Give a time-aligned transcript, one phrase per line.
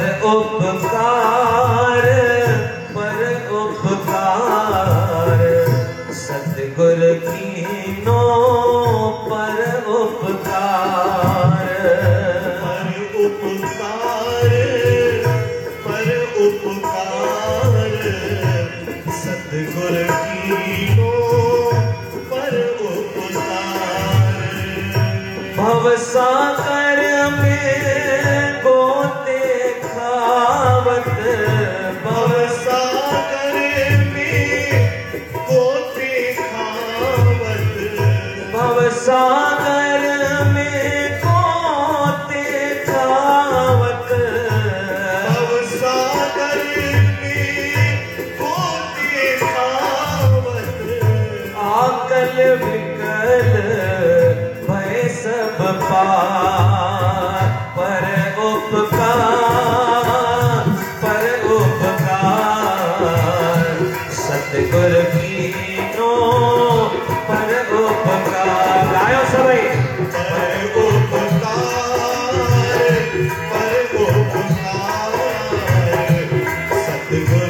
[0.00, 2.04] पर उपकार
[2.94, 3.18] पर
[3.56, 5.40] उपकार।
[6.20, 8.22] सतगुर कीनो
[9.28, 9.58] पर
[9.96, 11.66] उपकार।
[12.62, 12.88] पर
[13.24, 14.48] उपकार
[15.84, 16.08] पर
[16.46, 17.76] उपकार।
[19.20, 21.12] सतगुर कीनो
[22.32, 22.58] पर
[22.88, 23.54] उपकार।
[25.56, 26.69] भवसागर
[38.99, 39.58] भवसागर
[77.10, 77.49] सतगुर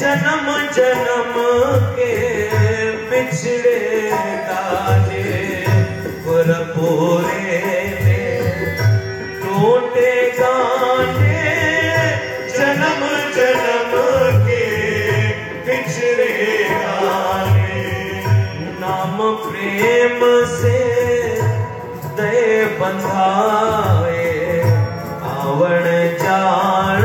[0.00, 1.34] जन्म जन्म
[1.96, 2.10] के
[4.48, 5.24] गाने
[6.26, 7.58] गुरपुरे
[8.04, 8.24] ले
[9.42, 11.42] टूटे गांडे
[12.56, 13.02] जन्म
[13.38, 13.92] जन्म
[14.46, 14.64] के
[15.68, 16.30] बिछड़े
[16.72, 17.84] गाने
[18.84, 20.20] नाम प्रेम
[20.56, 20.78] से
[22.20, 24.26] दे बंधाए
[25.34, 25.84] आवण
[26.24, 27.04] जान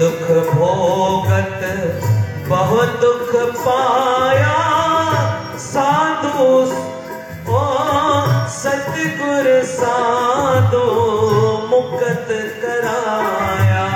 [0.00, 1.62] दुख भोगत
[2.48, 4.58] बहुत दुख पाया।
[5.58, 6.44] साधु
[7.52, 7.62] ओ
[8.56, 10.84] सतगुर साधु
[11.70, 12.28] मुक्त
[12.62, 13.86] कराया।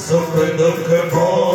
[0.00, 1.49] सुख दुख पाया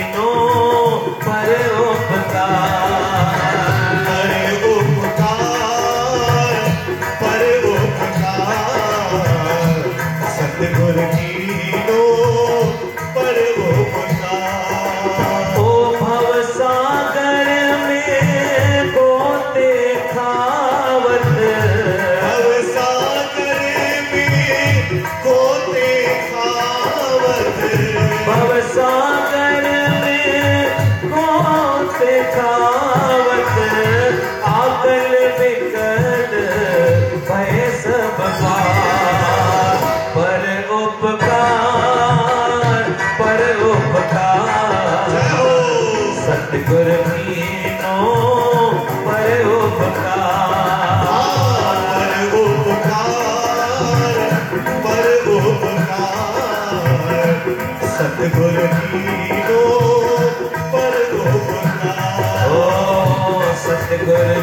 [58.21, 58.57] सतगुर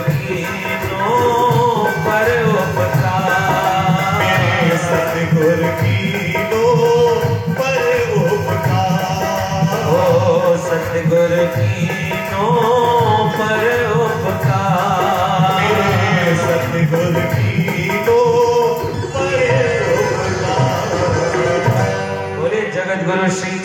[0.08, 0.78] कीनो
[2.06, 3.12] पर उपता
[4.86, 6.64] सतगुर कीनो
[7.60, 7.78] पर
[8.22, 8.82] उपता
[9.92, 11.97] ओ सतगुर की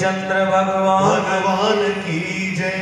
[0.04, 2.03] चंद्र भगवान। भगवान